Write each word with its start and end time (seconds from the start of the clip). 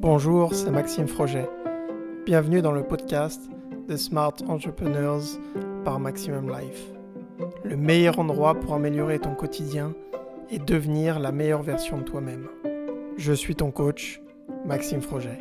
Bonjour, 0.00 0.54
c'est 0.54 0.70
Maxime 0.70 1.06
Froget. 1.06 1.48
Bienvenue 2.24 2.60
dans 2.60 2.72
le 2.72 2.82
podcast 2.82 3.40
The 3.88 3.96
Smart 3.96 4.34
Entrepreneurs 4.48 5.22
par 5.84 6.00
Maximum 6.00 6.48
Life. 6.48 6.86
Le 7.62 7.76
meilleur 7.76 8.18
endroit 8.18 8.58
pour 8.58 8.74
améliorer 8.74 9.20
ton 9.20 9.34
quotidien 9.34 9.94
et 10.50 10.58
devenir 10.58 11.20
la 11.20 11.30
meilleure 11.30 11.62
version 11.62 11.98
de 11.98 12.02
toi-même. 12.02 12.48
Je 13.16 13.32
suis 13.32 13.54
ton 13.54 13.70
coach, 13.70 14.20
Maxime 14.64 15.02
Froget. 15.02 15.38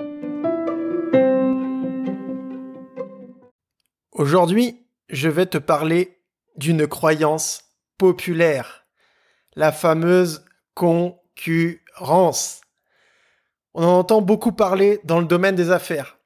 Aujourd'hui, 4.12 4.86
je 5.10 5.30
vais 5.30 5.48
te 5.48 5.58
parler 5.58 6.20
d'une 6.56 6.86
croyance 6.86 7.64
populaire, 7.98 8.81
la 9.56 9.72
fameuse 9.72 10.46
concurrence. 10.74 12.62
On 13.74 13.84
en 13.84 14.00
entend 14.00 14.22
beaucoup 14.22 14.52
parler 14.52 15.00
dans 15.04 15.20
le 15.20 15.26
domaine 15.26 15.56
des 15.56 15.72
affaires. 15.72 16.18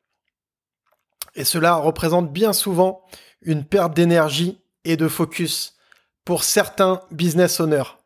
Et 1.36 1.44
cela 1.44 1.76
représente 1.76 2.32
bien 2.32 2.54
souvent 2.54 3.06
une 3.42 3.66
perte 3.66 3.94
d'énergie 3.94 4.62
et 4.84 4.98
de 4.98 5.08
focus 5.08 5.76
pour 6.24 6.44
certains 6.44 7.02
business 7.12 7.60
owners. 7.60 7.98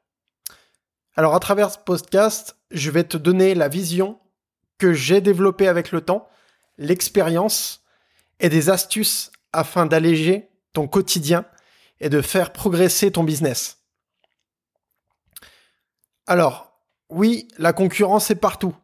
Alors 1.16 1.36
à 1.36 1.40
travers 1.40 1.72
ce 1.72 1.78
podcast, 1.78 2.58
je 2.72 2.92
vais 2.92 3.04
te 3.04 3.18
donner 3.18 3.56
la 3.56 3.68
vision 3.68 4.20
que 4.78 4.94
j'ai 4.94 5.22
développée 5.22 5.68
avec 5.68 5.92
le 5.92 6.02
temps, 6.02 6.28
l'expérience 6.78 7.84
et 8.40 8.50
des 8.50 8.70
astuces 8.70 9.32
afin 9.54 9.86
d'alléger 9.86 10.50
ton 10.74 10.88
quotidien 10.88 11.46
et 12.00 12.10
de 12.10 12.22
faire 12.22 12.54
progresser 12.54 13.12
ton 13.12 13.24
business. 13.24 13.79
Alors, 16.30 16.80
oui, 17.10 17.50
la 17.58 17.74
concurrence 17.74 18.32
est 18.32 18.36
partout 18.36 18.76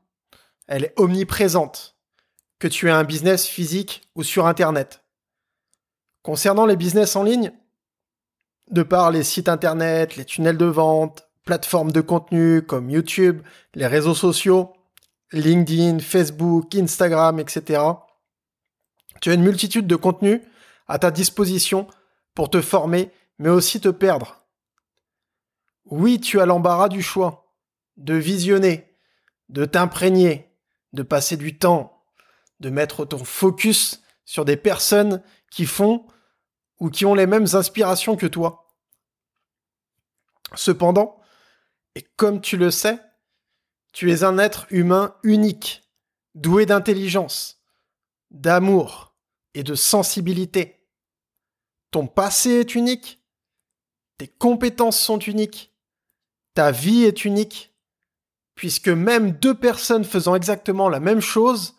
elle 0.67 0.85
est 0.85 0.93
omniprésente, 0.97 1.95
que 2.59 2.67
tu 2.67 2.87
aies 2.87 2.91
un 2.91 3.03
business 3.03 3.45
physique 3.45 4.09
ou 4.15 4.23
sur 4.23 4.47
Internet. 4.47 5.03
Concernant 6.23 6.65
les 6.65 6.75
business 6.75 7.15
en 7.15 7.23
ligne, 7.23 7.51
de 8.71 8.81
par 8.81 9.11
les 9.11 9.23
sites 9.23 9.49
Internet, 9.49 10.15
les 10.15 10.25
tunnels 10.25 10.57
de 10.57 10.65
vente, 10.65 11.27
plateformes 11.45 11.91
de 11.91 12.01
contenu 12.01 12.63
comme 12.63 12.89
YouTube, 12.89 13.43
les 13.75 13.85
réseaux 13.85 14.15
sociaux, 14.15 14.73
LinkedIn, 15.31 15.99
Facebook, 15.99 16.73
Instagram, 16.73 17.39
etc., 17.39 17.81
tu 19.21 19.29
as 19.29 19.33
une 19.33 19.43
multitude 19.43 19.87
de 19.87 19.95
contenus 19.95 20.41
à 20.87 20.99
ta 20.99 21.11
disposition 21.11 21.87
pour 22.33 22.49
te 22.49 22.61
former, 22.61 23.11
mais 23.37 23.49
aussi 23.49 23.79
te 23.79 23.89
perdre. 23.89 24.44
Oui, 25.85 26.19
tu 26.19 26.39
as 26.39 26.45
l'embarras 26.45 26.89
du 26.89 27.01
choix, 27.01 27.53
de 27.97 28.15
visionner, 28.15 28.97
de 29.49 29.65
t'imprégner, 29.65 30.51
de 30.93 31.03
passer 31.03 31.37
du 31.37 31.57
temps, 31.57 32.03
de 32.59 32.69
mettre 32.69 33.05
ton 33.05 33.23
focus 33.23 34.01
sur 34.25 34.45
des 34.45 34.57
personnes 34.57 35.21
qui 35.51 35.65
font 35.65 36.07
ou 36.79 36.89
qui 36.89 37.05
ont 37.05 37.13
les 37.13 37.27
mêmes 37.27 37.47
inspirations 37.53 38.15
que 38.15 38.25
toi. 38.25 38.67
Cependant, 40.55 41.21
et 41.95 42.01
comme 42.01 42.41
tu 42.41 42.57
le 42.57 42.71
sais, 42.71 42.99
tu 43.93 44.11
es 44.11 44.23
un 44.23 44.37
être 44.37 44.65
humain 44.71 45.15
unique, 45.23 45.83
doué 46.33 46.65
d'intelligence, 46.65 47.61
d'amour 48.31 49.15
et 49.53 49.63
de 49.63 49.75
sensibilité. 49.75 50.85
Ton 51.91 52.07
passé 52.07 52.51
est 52.51 52.75
unique, 52.75 53.23
tes 54.17 54.27
compétences 54.27 54.99
sont 54.99 55.19
uniques, 55.19 55.74
ta 56.55 56.71
vie 56.71 57.03
est 57.03 57.25
unique, 57.25 57.75
puisque 58.55 58.87
même 58.87 59.31
deux 59.31 59.53
personnes 59.53 60.05
faisant 60.05 60.35
exactement 60.35 60.89
la 60.89 60.99
même 60.99 61.21
chose 61.21 61.75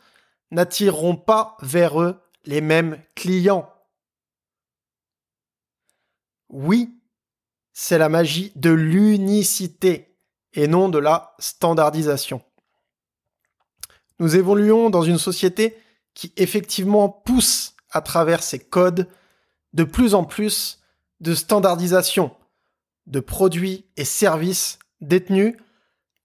n'attireront 0.52 1.16
pas 1.16 1.56
vers 1.62 2.00
eux 2.00 2.20
les 2.44 2.60
mêmes 2.60 3.02
clients. 3.16 3.72
Oui, 6.50 6.94
c'est 7.72 7.98
la 7.98 8.08
magie 8.08 8.52
de 8.54 8.70
l'unicité 8.70 10.16
et 10.52 10.68
non 10.68 10.88
de 10.88 10.98
la 10.98 11.34
standardisation. 11.38 12.42
Nous 14.18 14.36
évoluons 14.36 14.90
dans 14.90 15.02
une 15.02 15.18
société 15.18 15.76
qui 16.14 16.32
effectivement 16.36 17.08
pousse 17.08 17.74
à 17.90 18.00
travers 18.02 18.42
ses 18.42 18.58
codes 18.58 19.08
de 19.72 19.84
plus 19.84 20.14
en 20.14 20.24
plus 20.24 20.80
de 21.20 21.34
standardisation 21.34 22.34
de 23.06 23.20
produits 23.20 23.86
et 23.96 24.04
services 24.04 24.78
détenus 25.00 25.56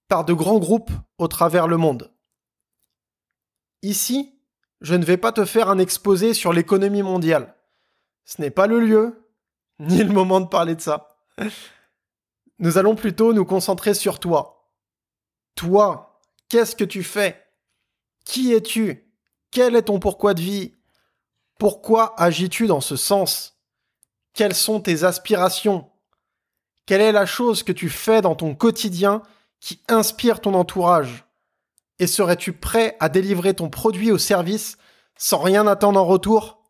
par 0.07 0.25
de 0.25 0.33
grands 0.33 0.59
groupes 0.59 0.91
au 1.17 1.27
travers 1.27 1.67
le 1.67 1.77
monde. 1.77 2.11
Ici, 3.81 4.39
je 4.81 4.95
ne 4.95 5.05
vais 5.05 5.17
pas 5.17 5.31
te 5.31 5.45
faire 5.45 5.69
un 5.69 5.79
exposé 5.79 6.33
sur 6.33 6.53
l'économie 6.53 7.03
mondiale. 7.03 7.55
Ce 8.25 8.41
n'est 8.41 8.51
pas 8.51 8.67
le 8.67 8.79
lieu, 8.79 9.29
ni 9.79 10.03
le 10.03 10.11
moment 10.11 10.41
de 10.41 10.47
parler 10.47 10.75
de 10.75 10.81
ça. 10.81 11.17
Nous 12.59 12.77
allons 12.77 12.95
plutôt 12.95 13.33
nous 13.33 13.45
concentrer 13.45 13.93
sur 13.93 14.19
toi. 14.19 14.71
Toi, 15.55 16.21
qu'est-ce 16.49 16.75
que 16.75 16.83
tu 16.83 17.03
fais? 17.03 17.43
Qui 18.25 18.53
es-tu? 18.53 19.11
Quel 19.49 19.75
est 19.75 19.83
ton 19.83 19.99
pourquoi 19.99 20.33
de 20.33 20.41
vie? 20.41 20.75
Pourquoi 21.59 22.19
agis-tu 22.19 22.67
dans 22.67 22.81
ce 22.81 22.95
sens? 22.95 23.59
Quelles 24.33 24.55
sont 24.55 24.79
tes 24.79 25.03
aspirations? 25.03 25.90
Quelle 26.85 27.01
est 27.01 27.11
la 27.11 27.25
chose 27.25 27.63
que 27.63 27.71
tu 27.71 27.89
fais 27.89 28.21
dans 28.21 28.35
ton 28.35 28.55
quotidien 28.55 29.21
qui 29.59 29.81
inspire 29.87 30.41
ton 30.41 30.53
entourage? 30.53 31.25
Et 31.99 32.07
serais-tu 32.07 32.53
prêt 32.53 32.97
à 32.99 33.09
délivrer 33.09 33.53
ton 33.53 33.69
produit 33.69 34.11
ou 34.11 34.17
service 34.17 34.77
sans 35.17 35.39
rien 35.39 35.67
attendre 35.67 35.99
en 35.99 36.05
retour? 36.05 36.63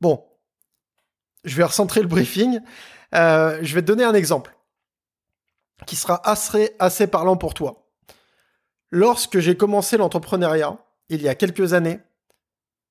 Bon, 0.00 0.24
je 1.44 1.56
vais 1.56 1.64
recentrer 1.64 2.00
le 2.00 2.06
briefing. 2.06 2.60
Euh, 3.14 3.58
je 3.62 3.74
vais 3.74 3.82
te 3.82 3.86
donner 3.86 4.04
un 4.04 4.14
exemple 4.14 4.56
qui 5.86 5.96
sera 5.96 6.20
assez, 6.24 7.06
parlant 7.06 7.36
pour 7.36 7.54
toi. 7.54 7.88
Lorsque 8.90 9.38
j'ai 9.38 9.56
commencé 9.56 9.96
l'entrepreneuriat, 9.96 10.78
il 11.08 11.22
y 11.22 11.28
a 11.28 11.34
quelques 11.34 11.72
années, 11.72 12.00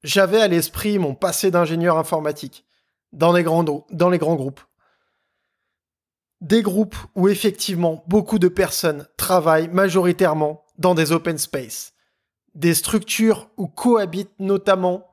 j'avais 0.04 0.42
à 0.42 0.48
l'esprit 0.48 1.00
mon 1.00 1.16
passé 1.16 1.52
d'ingénieur 1.52 1.98
informatique 1.98 2.66
dans 3.14 3.32
les 3.34 3.44
grands 3.44 3.64
groupes 3.64 4.62
des 6.42 6.62
groupes 6.62 6.96
où 7.16 7.28
effectivement 7.28 8.04
beaucoup 8.08 8.40
de 8.40 8.48
personnes 8.48 9.08
travaillent 9.18 9.70
majoritairement 9.70 10.66
dans 10.78 10.94
des 10.94 11.12
open 11.12 11.38
space, 11.38 11.94
des 12.56 12.74
structures 12.74 13.50
où 13.58 13.68
cohabitent 13.68 14.40
notamment 14.40 15.08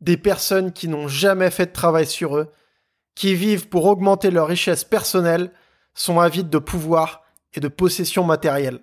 des 0.00 0.16
personnes 0.16 0.72
qui 0.72 0.88
n'ont 0.88 1.08
jamais 1.08 1.50
fait 1.50 1.66
de 1.66 1.72
travail 1.72 2.06
sur 2.06 2.36
eux, 2.36 2.50
qui 3.14 3.34
vivent 3.34 3.68
pour 3.68 3.84
augmenter 3.84 4.30
leur 4.30 4.46
richesse 4.46 4.84
personnelle, 4.84 5.52
sont 5.94 6.20
avides 6.20 6.48
de 6.48 6.58
pouvoir 6.58 7.22
et 7.52 7.60
de 7.60 7.68
possession 7.68 8.24
matérielle. 8.24 8.80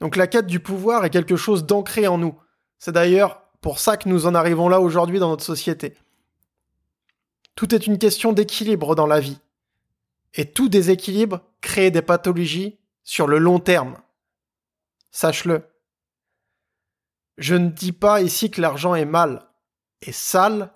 Donc 0.00 0.16
la 0.16 0.26
quête 0.26 0.46
du 0.46 0.60
pouvoir 0.60 1.04
est 1.04 1.10
quelque 1.10 1.36
chose 1.36 1.66
d'ancré 1.66 2.06
en 2.06 2.18
nous. 2.18 2.38
C'est 2.78 2.92
d'ailleurs 2.92 3.42
pour 3.60 3.78
ça 3.78 3.96
que 3.96 4.08
nous 4.08 4.26
en 4.26 4.34
arrivons 4.34 4.68
là 4.68 4.80
aujourd'hui 4.80 5.18
dans 5.18 5.28
notre 5.28 5.44
société. 5.44 5.94
Tout 7.54 7.74
est 7.74 7.86
une 7.86 7.98
question 7.98 8.32
d'équilibre 8.32 8.94
dans 8.94 9.06
la 9.06 9.20
vie. 9.20 9.38
Et 10.34 10.52
tout 10.52 10.68
déséquilibre 10.68 11.40
crée 11.60 11.90
des 11.90 12.02
pathologies 12.02 12.78
sur 13.02 13.26
le 13.26 13.38
long 13.38 13.58
terme. 13.58 13.96
Sache-le. 15.10 15.64
Je 17.38 17.54
ne 17.54 17.68
dis 17.68 17.92
pas 17.92 18.20
ici 18.20 18.50
que 18.50 18.60
l'argent 18.60 18.94
est 18.94 19.04
mal, 19.04 19.48
est 20.02 20.12
sale, 20.12 20.72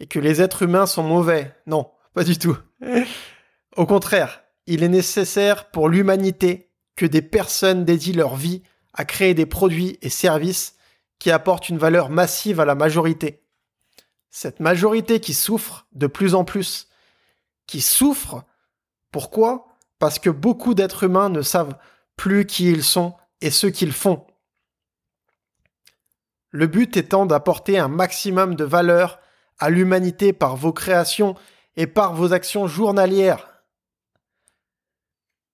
et 0.00 0.06
que 0.06 0.18
les 0.18 0.42
êtres 0.42 0.62
humains 0.62 0.86
sont 0.86 1.02
mauvais. 1.02 1.54
Non, 1.66 1.90
pas 2.14 2.24
du 2.24 2.38
tout. 2.38 2.56
Au 3.76 3.86
contraire, 3.86 4.42
il 4.66 4.82
est 4.82 4.88
nécessaire 4.88 5.70
pour 5.70 5.88
l'humanité 5.88 6.70
que 6.96 7.06
des 7.06 7.22
personnes 7.22 7.84
dédient 7.84 8.16
leur 8.16 8.36
vie 8.36 8.62
à 8.92 9.04
créer 9.04 9.34
des 9.34 9.46
produits 9.46 9.98
et 10.02 10.08
services 10.08 10.76
qui 11.18 11.30
apportent 11.30 11.68
une 11.68 11.78
valeur 11.78 12.10
massive 12.10 12.60
à 12.60 12.64
la 12.64 12.74
majorité. 12.74 13.42
Cette 14.30 14.60
majorité 14.60 15.20
qui 15.20 15.34
souffre 15.34 15.86
de 15.92 16.06
plus 16.06 16.34
en 16.34 16.44
plus, 16.44 16.88
qui 17.66 17.80
souffre 17.80 18.44
pourquoi? 19.14 19.68
Parce 20.00 20.18
que 20.18 20.28
beaucoup 20.28 20.74
d'êtres 20.74 21.04
humains 21.04 21.28
ne 21.28 21.40
savent 21.40 21.78
plus 22.16 22.46
qui 22.46 22.68
ils 22.68 22.82
sont 22.82 23.14
et 23.40 23.52
ce 23.52 23.68
qu'ils 23.68 23.92
font. 23.92 24.26
Le 26.50 26.66
but 26.66 26.96
étant 26.96 27.24
d'apporter 27.24 27.78
un 27.78 27.86
maximum 27.86 28.56
de 28.56 28.64
valeur 28.64 29.20
à 29.60 29.70
l'humanité 29.70 30.32
par 30.32 30.56
vos 30.56 30.72
créations 30.72 31.36
et 31.76 31.86
par 31.86 32.12
vos 32.12 32.32
actions 32.32 32.66
journalières. 32.66 33.62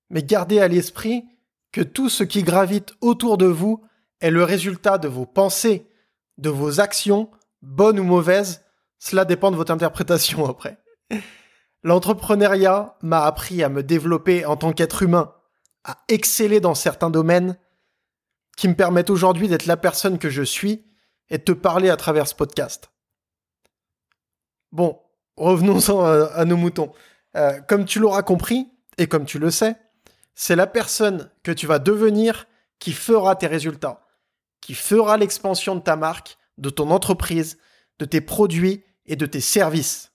Mais 0.08 0.22
gardez 0.22 0.58
à 0.58 0.66
l'esprit 0.66 1.26
que 1.70 1.82
tout 1.82 2.08
ce 2.08 2.24
qui 2.24 2.42
gravite 2.42 2.94
autour 3.02 3.36
de 3.36 3.44
vous 3.44 3.84
est 4.22 4.30
le 4.30 4.42
résultat 4.42 4.96
de 4.96 5.08
vos 5.08 5.26
pensées, 5.26 5.86
de 6.38 6.48
vos 6.48 6.80
actions, 6.80 7.30
bonnes 7.60 8.00
ou 8.00 8.04
mauvaises, 8.04 8.64
cela 8.98 9.26
dépend 9.26 9.50
de 9.50 9.56
votre 9.56 9.74
interprétation 9.74 10.46
après. 10.48 10.78
L'entrepreneuriat 11.82 12.96
m'a 13.02 13.24
appris 13.24 13.62
à 13.62 13.68
me 13.68 13.82
développer 13.82 14.44
en 14.44 14.56
tant 14.56 14.72
qu'être 14.72 15.02
humain, 15.02 15.34
à 15.84 15.98
exceller 16.08 16.60
dans 16.60 16.74
certains 16.74 17.10
domaines 17.10 17.56
qui 18.56 18.68
me 18.68 18.74
permettent 18.74 19.10
aujourd'hui 19.10 19.48
d'être 19.48 19.66
la 19.66 19.78
personne 19.78 20.18
que 20.18 20.28
je 20.28 20.42
suis 20.42 20.84
et 21.30 21.38
de 21.38 21.42
te 21.42 21.52
parler 21.52 21.88
à 21.88 21.96
travers 21.96 22.28
ce 22.28 22.34
podcast. 22.34 22.90
Bon, 24.72 25.00
revenons-en 25.36 26.04
à, 26.04 26.44
nos 26.44 26.56
moutons. 26.56 26.92
Euh, 27.36 27.60
comme 27.62 27.86
tu 27.86 27.98
l'auras 27.98 28.22
compris, 28.22 28.68
et 28.98 29.06
comme 29.06 29.24
tu 29.24 29.38
le 29.38 29.50
sais, 29.50 29.76
c'est 30.34 30.56
la 30.56 30.66
personne 30.66 31.30
que 31.42 31.52
tu 31.52 31.66
vas 31.66 31.78
devenir 31.78 32.46
qui 32.78 32.92
fera 32.92 33.36
tes 33.36 33.46
résultats, 33.46 34.06
qui 34.60 34.74
fera 34.74 35.16
l'expansion 35.16 35.74
de 35.74 35.80
ta 35.80 35.96
marque, 35.96 36.36
de 36.58 36.70
ton 36.70 36.90
entreprise, 36.90 37.58
de 37.98 38.04
tes 38.04 38.20
produits 38.20 38.84
et 39.06 39.16
de 39.16 39.26
tes 39.26 39.40
services. 39.40 40.09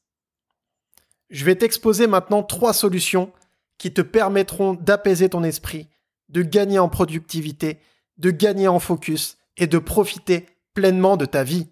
Je 1.29 1.45
vais 1.45 1.55
t'exposer 1.55 2.07
maintenant 2.07 2.43
trois 2.43 2.73
solutions 2.73 3.31
qui 3.77 3.93
te 3.93 4.01
permettront 4.01 4.73
d'apaiser 4.73 5.29
ton 5.29 5.43
esprit, 5.43 5.89
de 6.29 6.41
gagner 6.41 6.79
en 6.79 6.89
productivité, 6.89 7.79
de 8.17 8.31
gagner 8.31 8.67
en 8.67 8.79
focus 8.79 9.37
et 9.57 9.67
de 9.67 9.77
profiter 9.77 10.45
pleinement 10.73 11.17
de 11.17 11.25
ta 11.25 11.43
vie. 11.43 11.67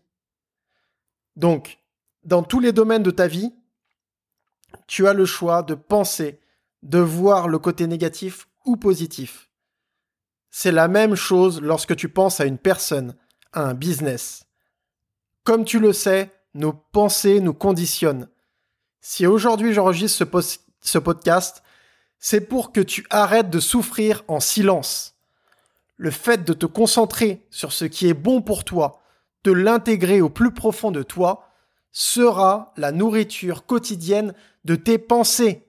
Donc, 1.36 1.80
dans 2.24 2.44
tous 2.44 2.60
les 2.60 2.72
domaines 2.72 3.04
de 3.04 3.12
ta 3.12 3.28
vie, 3.28 3.54
tu 4.88 5.08
as 5.08 5.14
le 5.14 5.26
choix 5.26 5.64
de 5.64 5.76
penser, 5.76 6.40
de 6.82 7.00
voir 7.00 7.48
le 7.48 7.60
côté 7.60 7.88
négatif 7.88 8.48
ou 8.66 8.76
positif. 8.76 9.50
C'est 10.50 10.72
la 10.72 10.88
même 10.88 11.16
chose 11.16 11.62
lorsque 11.62 11.96
tu 11.96 12.10
penses 12.10 12.40
à 12.40 12.46
une 12.46 12.58
personne, 12.58 13.16
à 13.54 13.64
un 13.64 13.74
business. 13.74 14.46
Comme 15.44 15.66
tu 15.66 15.80
le 15.80 15.94
sais, 15.94 16.32
nos 16.54 16.74
pensées 16.74 17.40
nous 17.40 17.54
conditionnent. 17.54 18.30
Si 19.06 19.28
aujourd'hui 19.28 19.74
j'enregistre 19.74 20.26
ce, 20.80 20.98
podcast, 20.98 21.62
c'est 22.20 22.40
pour 22.40 22.72
que 22.72 22.80
tu 22.80 23.06
arrêtes 23.10 23.50
de 23.50 23.60
souffrir 23.60 24.24
en 24.30 24.40
silence. 24.40 25.16
Le 25.98 26.10
fait 26.10 26.46
de 26.46 26.54
te 26.54 26.66
concentrer 26.66 27.46
sur 27.52 27.74
ce 27.74 27.84
qui 27.84 28.08
est 28.08 28.14
bon 28.14 28.42
pour 28.42 28.64
toi, 28.64 29.02
de 29.44 29.52
l'intégrer 29.52 30.22
au 30.22 30.30
plus 30.30 30.54
profond 30.54 30.90
de 30.90 31.04
toi, 31.04 31.50
sera 31.92 32.72
la 32.78 32.94
nourriture 32.94 33.66
quotidienne 33.66 34.34
de 34.64 34.76
tes 34.76 34.98
pensées. 34.98 35.68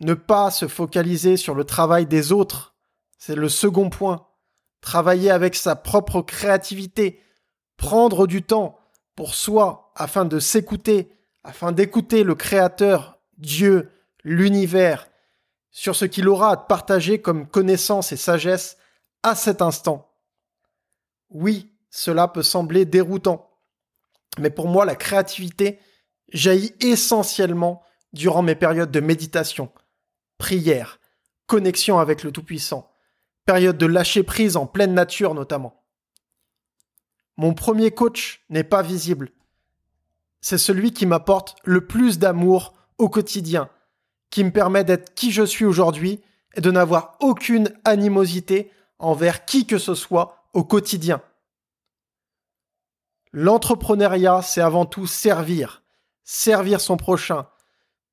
Ne 0.00 0.14
pas 0.14 0.50
se 0.50 0.68
focaliser 0.68 1.36
sur 1.36 1.54
le 1.54 1.64
travail 1.64 2.06
des 2.06 2.32
autres, 2.32 2.74
c'est 3.18 3.36
le 3.36 3.50
second 3.50 3.90
point. 3.90 4.26
Travailler 4.80 5.30
avec 5.30 5.54
sa 5.54 5.76
propre 5.76 6.22
créativité, 6.22 7.22
prendre 7.76 8.26
du 8.26 8.42
temps 8.42 8.78
pour 9.16 9.34
soi 9.34 9.87
afin 9.98 10.24
de 10.24 10.38
s'écouter, 10.38 11.12
afin 11.42 11.72
d'écouter 11.72 12.22
le 12.22 12.34
Créateur, 12.34 13.18
Dieu, 13.36 13.90
l'univers, 14.24 15.08
sur 15.70 15.96
ce 15.96 16.04
qu'il 16.04 16.28
aura 16.28 16.52
à 16.52 16.56
partager 16.56 17.20
comme 17.20 17.46
connaissance 17.46 18.12
et 18.12 18.16
sagesse 18.16 18.78
à 19.22 19.34
cet 19.34 19.60
instant. 19.60 20.10
Oui, 21.30 21.72
cela 21.90 22.28
peut 22.28 22.42
sembler 22.42 22.84
déroutant, 22.84 23.50
mais 24.38 24.50
pour 24.50 24.68
moi 24.68 24.84
la 24.84 24.94
créativité 24.94 25.78
jaillit 26.32 26.74
essentiellement 26.80 27.82
durant 28.12 28.42
mes 28.42 28.54
périodes 28.54 28.90
de 28.90 29.00
méditation, 29.00 29.70
prière, 30.38 31.00
connexion 31.46 31.98
avec 31.98 32.22
le 32.22 32.32
Tout-Puissant, 32.32 32.90
période 33.44 33.78
de 33.78 33.86
lâcher 33.86 34.22
prise 34.22 34.56
en 34.56 34.66
pleine 34.66 34.94
nature 34.94 35.34
notamment. 35.34 35.84
Mon 37.36 37.54
premier 37.54 37.90
coach 37.90 38.44
n'est 38.48 38.64
pas 38.64 38.82
visible. 38.82 39.30
C'est 40.40 40.58
celui 40.58 40.92
qui 40.92 41.06
m'apporte 41.06 41.56
le 41.64 41.86
plus 41.86 42.18
d'amour 42.18 42.74
au 42.98 43.08
quotidien, 43.08 43.68
qui 44.30 44.44
me 44.44 44.52
permet 44.52 44.84
d'être 44.84 45.14
qui 45.14 45.32
je 45.32 45.42
suis 45.42 45.64
aujourd'hui 45.64 46.20
et 46.54 46.60
de 46.60 46.70
n'avoir 46.70 47.16
aucune 47.20 47.72
animosité 47.84 48.70
envers 48.98 49.44
qui 49.44 49.66
que 49.66 49.78
ce 49.78 49.94
soit 49.94 50.48
au 50.52 50.64
quotidien. 50.64 51.20
L'entrepreneuriat, 53.32 54.42
c'est 54.42 54.60
avant 54.60 54.86
tout 54.86 55.06
servir, 55.06 55.82
servir 56.24 56.80
son 56.80 56.96
prochain. 56.96 57.46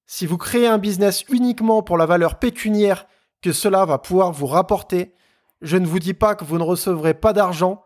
Si 0.06 0.26
vous 0.26 0.38
créez 0.38 0.68
un 0.68 0.78
business 0.78 1.24
uniquement 1.30 1.82
pour 1.82 1.98
la 1.98 2.06
valeur 2.06 2.38
pécuniaire 2.38 3.08
que 3.42 3.52
cela 3.52 3.86
va 3.86 3.98
pouvoir 3.98 4.32
vous 4.32 4.46
rapporter, 4.46 5.16
je 5.62 5.78
ne 5.78 5.88
vous 5.88 6.00
dis 6.00 6.14
pas 6.14 6.36
que 6.36 6.44
vous 6.44 6.58
ne 6.58 6.64
recevrez 6.64 7.14
pas 7.14 7.34
d'argent, 7.34 7.84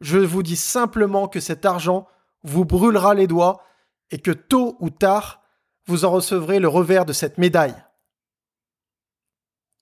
je 0.00 0.18
vous 0.18 0.42
dis 0.42 0.56
simplement 0.56 1.28
que 1.28 1.40
cet 1.40 1.66
argent 1.66 2.06
vous 2.44 2.64
brûlera 2.64 3.14
les 3.14 3.26
doigts 3.26 3.60
et 4.10 4.18
que 4.18 4.30
tôt 4.30 4.76
ou 4.80 4.90
tard, 4.90 5.42
vous 5.86 6.04
en 6.04 6.10
recevrez 6.10 6.58
le 6.60 6.68
revers 6.68 7.04
de 7.04 7.12
cette 7.12 7.38
médaille. 7.38 7.76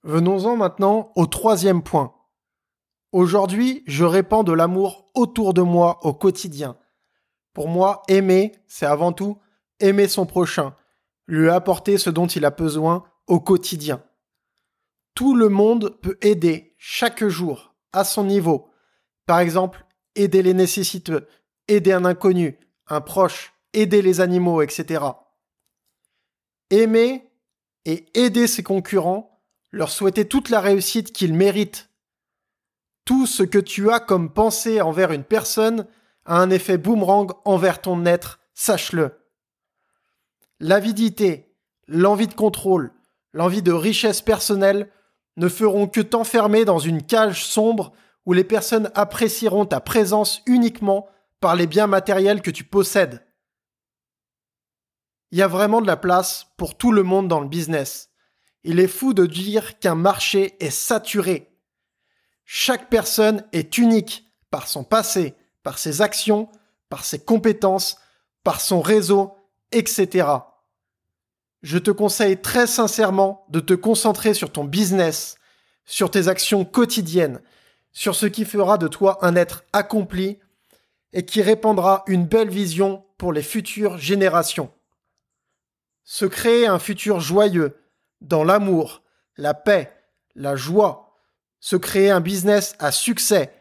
Venons-en 0.02 0.56
maintenant 0.56 1.12
au 1.17 1.26
troisième 1.26 1.82
point. 1.82 2.14
Aujourd'hui, 3.12 3.82
je 3.87 4.05
répands 4.05 4.44
de 4.44 4.52
l'amour 4.52 5.11
autour 5.14 5.55
de 5.55 5.62
moi 5.62 5.99
au 6.06 6.12
quotidien. 6.12 6.76
Pour 7.52 7.69
moi, 7.69 8.02
aimer, 8.08 8.52
c'est 8.67 8.87
avant 8.87 9.12
tout 9.12 9.38
aimer 9.81 10.08
son 10.08 10.26
prochain, 10.26 10.75
lui 11.26 11.50
apporter 11.50 11.99
ce 11.99 12.11
dont 12.11 12.26
il 12.26 12.44
a 12.44 12.50
besoin 12.50 13.05
au 13.26 13.40
quotidien. 13.40 14.02
Tout 15.14 15.34
le 15.34 15.49
monde 15.49 15.99
peut 16.02 16.19
aider 16.20 16.75
chaque 16.78 17.26
jour 17.26 17.75
à 17.93 18.05
son 18.05 18.25
niveau. 18.25 18.70
Par 19.26 19.40
exemple, 19.40 19.87
aider 20.14 20.43
les 20.43 20.55
nécessiteux, 20.55 21.26
aider 21.69 21.93
un 21.93 22.05
inconnu, 22.05 22.58
un 22.87 23.00
proche, 23.00 23.55
aider 23.76 24.02
les 24.02 24.20
animaux, 24.20 24.62
etc. 24.62 25.05
Aimer 26.70 27.31
et 27.84 28.06
aider 28.14 28.46
ses 28.46 28.62
concurrents, 28.62 29.40
leur 29.70 29.90
souhaiter 29.90 30.26
toute 30.26 30.49
la 30.49 30.61
réussite 30.61 31.12
qu'ils 31.12 31.34
méritent. 31.34 31.90
Tout 33.05 33.26
ce 33.26 33.44
que 33.44 33.58
tu 33.58 33.90
as 33.90 34.00
comme 34.00 34.32
pensée 34.32 34.81
envers 34.81 35.12
une 35.12 35.23
personne 35.23 35.87
a 36.25 36.40
un 36.40 36.50
effet 36.50 36.78
boomerang 36.78 37.32
envers 37.44 37.81
ton 37.81 38.05
être, 38.05 38.40
sache-le. 38.55 39.20
L'avidité, 40.58 41.55
l'envie 41.87 42.26
de 42.26 42.34
contrôle, 42.34 42.93
l'envie 43.32 43.62
de 43.62 43.73
richesse 43.73 44.23
personnelle 44.23 44.90
ne 45.37 45.49
feront 45.49 45.87
que 45.87 46.00
t'enfermer 46.00 46.64
dans 46.64 46.78
une 46.78 47.02
cage 47.02 47.44
sombre 47.44 47.93
où 48.25 48.32
les 48.32 48.43
personnes 48.43 48.90
apprécieront 48.94 49.67
ta 49.67 49.81
présence 49.81 50.43
uniquement 50.46 51.08
par 51.40 51.55
les 51.55 51.67
biens 51.67 51.87
matériels 51.87 52.40
que 52.40 52.50
tu 52.50 52.64
possèdes. 52.64 53.25
Il 55.32 55.38
y 55.38 55.43
a 55.43 55.49
vraiment 55.49 55.81
de 55.81 55.87
la 55.87 55.96
place 55.96 56.46
pour 56.56 56.76
tout 56.76 56.93
le 56.93 57.02
monde 57.02 57.28
dans 57.28 57.40
le 57.40 57.49
business. 57.49 58.11
Il 58.64 58.81
est 58.81 58.88
fou 58.88 59.12
de 59.12 59.26
dire 59.26 59.78
qu'un 59.78 59.95
marché 59.95 60.56
est 60.61 60.71
saturé. 60.71 61.52
Chaque 62.45 62.88
personne 62.88 63.45
est 63.52 63.76
unique 63.78 64.25
par 64.50 64.68
son 64.68 64.85
passé, 64.85 65.35
par 65.62 65.78
ses 65.78 66.00
actions, 66.00 66.49
par 66.88 67.04
ses 67.04 67.18
compétences, 67.18 67.99
par 68.45 68.61
son 68.61 68.80
réseau, 68.80 69.35
etc. 69.73 70.28
Je 71.62 71.78
te 71.78 71.90
conseille 71.90 72.40
très 72.40 72.68
sincèrement 72.68 73.45
de 73.49 73.59
te 73.59 73.75
concentrer 73.75 74.35
sur 74.35 74.52
ton 74.52 74.64
business, 74.64 75.37
sur 75.85 76.11
tes 76.11 76.28
actions 76.28 76.64
quotidiennes, 76.64 77.40
sur 77.92 78.14
ce 78.14 78.26
qui 78.26 78.45
fera 78.45 78.78
de 78.78 78.87
toi 78.87 79.18
un 79.23 79.35
être 79.35 79.64
accompli 79.73 80.38
et 81.12 81.25
qui 81.25 81.42
répandra 81.42 82.04
une 82.06 82.26
belle 82.26 82.50
vision 82.50 83.04
pour 83.18 83.33
les 83.33 83.42
futures 83.42 83.99
générations. 83.99 84.71
Se 86.07 86.25
créer 86.25 86.67
un 86.67 86.79
futur 86.79 87.21
joyeux, 87.21 87.77
dans 88.23 88.45
l'amour, 88.45 89.03
la 89.37 89.53
paix, 89.53 89.93
la 90.35 90.57
joie, 90.57 91.17
se 91.61 91.77
créer 91.77 92.11
un 92.11 92.21
business 92.21 92.77
à 92.79 92.93
succès, 92.93 93.53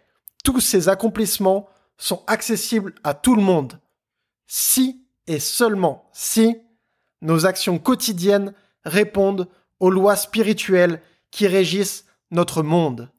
tous 0.44 0.62
ces 0.62 0.88
accomplissements 0.88 1.68
sont 1.98 2.24
accessibles 2.28 2.94
à 3.04 3.14
tout 3.16 3.36
le 3.36 3.42
monde. 3.42 3.80
Si 4.48 5.06
et 5.28 5.40
seulement 5.40 6.10
si 6.14 6.58
nos 7.22 7.48
actions 7.48 7.80
quotidiennes 7.80 8.54
répondent 8.84 9.50
aux 9.80 9.90
lois 9.90 10.16
spirituelles 10.16 11.02
qui 11.32 11.48
régissent 11.48 12.06
notre 12.30 12.62
monde. 12.62 13.10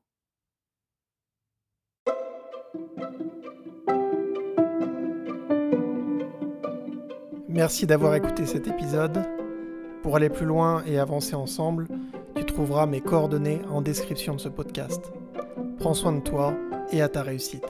Merci 7.56 7.86
d'avoir 7.86 8.14
écouté 8.14 8.44
cet 8.44 8.68
épisode. 8.68 9.24
Pour 10.02 10.14
aller 10.14 10.28
plus 10.28 10.44
loin 10.44 10.82
et 10.86 10.98
avancer 10.98 11.34
ensemble, 11.34 11.88
tu 12.34 12.44
trouveras 12.44 12.84
mes 12.84 13.00
coordonnées 13.00 13.62
en 13.70 13.80
description 13.80 14.34
de 14.34 14.40
ce 14.40 14.50
podcast. 14.50 15.10
Prends 15.78 15.94
soin 15.94 16.12
de 16.12 16.20
toi 16.20 16.52
et 16.92 17.00
à 17.00 17.08
ta 17.08 17.22
réussite. 17.22 17.64